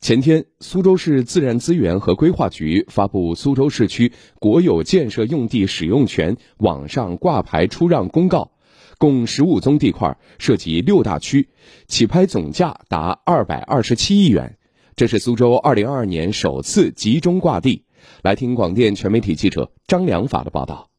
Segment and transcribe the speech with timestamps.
[0.00, 8.50] 前天，苏州市自然资源和规划局发布《苏州市区国有建设用地使用权网上挂牌出让公告》，
[8.96, 11.50] 共十五宗地块，涉及六大区，
[11.86, 14.56] 起拍总价达二百二十七亿元。
[14.96, 17.84] 这是苏州二零二二年首次集中挂地。
[18.22, 20.89] 来听广电全媒体记者张良法的报道。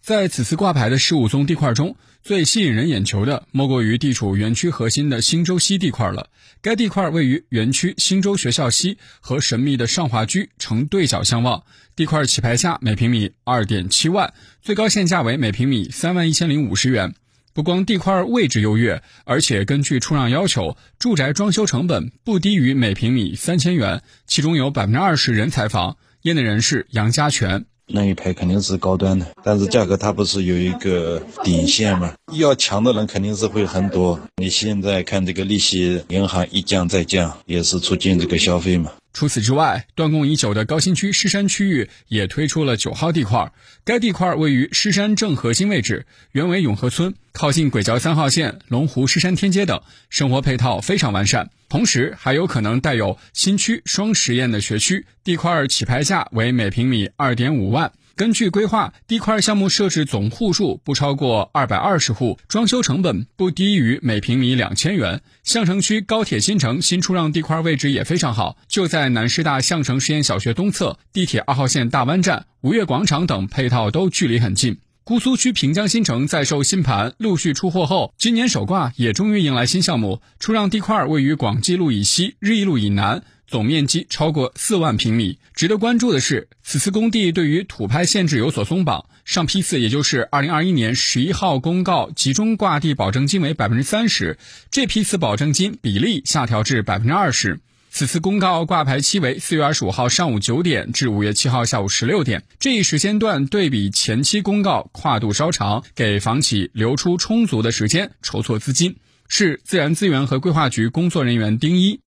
[0.00, 6.30] 在此次挂牌的十五宗地块中，最吸引人眼球的莫过于地处园区核心的新洲西地块了。
[6.62, 11.64] 该地块位于园区新洲学校西和神秘的上华居呈对角相望。
[11.94, 17.14] 地块起拍价每平米二点七万，最高限价为每平米三万一千零五十元。
[17.52, 25.98] 不光地块位置优越，而且根据出让要求，住宅装修成本不低于每平米三千元，其中有百分之二十人才房。
[26.22, 27.66] 业内人士杨家全。
[27.92, 32.12] 那一排肯定是高端的，但是价格它不是有一个底线吗？
[32.32, 34.18] 要强的人肯定是会很多。
[34.36, 38.92] 你现在看这个利息，银行一降再降，也是促进这个消费嘛。
[39.12, 43.52] 除此之外，断供已久的高新区狮山区域也推出了九号地块。
[43.84, 51.50] 该地块位于狮山正核心位置，原为永和村，靠近轨交三号线、龙湖狮山天街等，生活配套非常完善。
[51.68, 55.06] 同时，还有可能带有新区双实验的学区。
[55.22, 57.92] 地块起拍价为每平米二点五万。
[58.20, 65.18] 根据规划，地块项目设置总户数不超过二百二十户，装修成本不低于每平米两千元。
[65.42, 74.76] 相城区高铁新城新出让地块位置也非常好，就在南师大相城实验小学东侧，地铁二号线大湾站、吴越广场等配套都距离很近。
[75.02, 83.22] 姑苏区平江新城在售新盘陆续出货后，今年首挂也终于迎来新项目，出让地块位于广济路以西、日益路以南。
[83.48, 85.40] 总面积超过四万平米。
[85.54, 94.38] 值得关注的是，此次工地对于土拍限制有所松绑，上批次也就是二零二一年十一号公告集中挂地保证金为百分之三十，
[94.70, 97.58] 这批次保证金比例下调至百分之二十。
[97.92, 108.96] 此次公告挂牌期为四月二十五号上午九点至五月七号下午十六点，这一时间段对比前期公告跨度稍长，给房企留出充足的时间筹措资金。
[109.28, 112.00] 市自然资源和规划局工作人员丁一。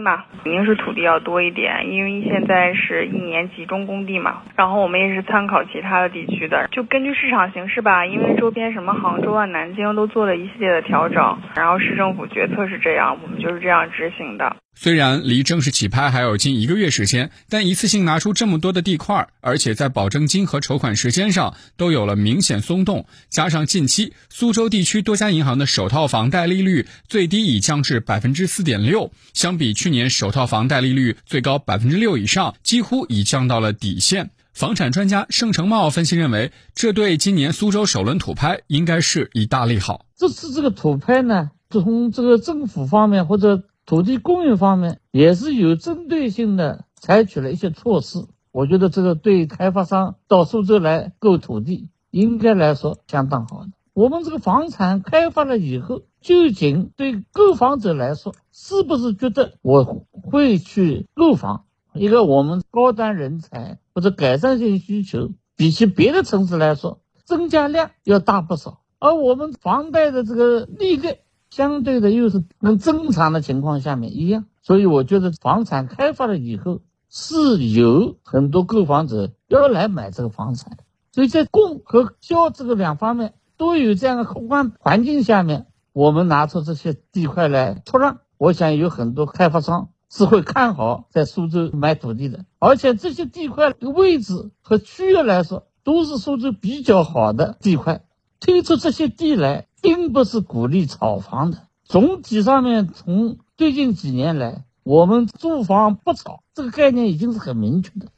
[0.00, 1.90] 嘛，肯定是土地要多一点。
[1.90, 8.06] 因为现在是一年集中供地嘛，然后我们也是参考其他的地区的，就根据市场形势吧。
[8.06, 14.56] 因为周边什么杭州啊、南京都做了一系列的调整，然后市政府决策是这样，我们就是这样执行的。
[14.80, 34.30] 虽然离正式起拍还有近一个月时间，但一次性拿出这么多的地块，而且在保证金和筹款时间上都有了明显松动，加上近期苏州地区多家银行的首套房贷利率最低已降至百分之四点六，相比去年首套房贷利率最高百分之六以上，几乎已降到了底线。
[34.52, 40.06] 房产专家盛成茂分析认为，这对今年苏州首轮土拍应该是一大利好。
[40.16, 43.64] 这次这个土拍呢，从这个政府方面或者。
[43.88, 53.64] 土地供应方面也是有针对性的采取了一些措施，我觉得这个对开发商到苏州来购土地，应该来说相当好。
[53.94, 61.64] 我们这个房产开发了以后，究竟对购房者来说，是不是觉得我会去购房？
[61.94, 71.16] 一个我们高端人才或者改善性需求，比起别的城市来说，增加量要大不少，而我们房贷的这个利率。
[71.50, 80.76] 相对的又是跟正常的情况下面一样，所以我觉得房产开发了以后是有很多购房者要来买这个房产，
[81.10, 98.02] 所以在供和销这个两方面都有这样的宏观环境下面，我们拿出这些地块来出让，我想有很多开发商是会看好在苏州买土地的，而且这些地块的位置和区域来说都是苏州比较好的地块，
[98.38, 99.67] 推出这些地来。
[99.80, 101.68] 并不是鼓励炒房的。
[101.84, 108.08] 总体上面，从最近几年来，我们住房不炒这个概念已经是很明确的。